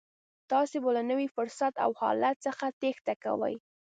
تاسې 0.51 0.77
به 0.83 0.89
له 0.97 1.03
نوي 1.11 1.27
فرصت 1.35 1.73
او 1.85 1.91
حالت 2.01 2.37
څخه 2.47 2.65
تېښته 2.79 3.13
کوئ. 3.23 3.55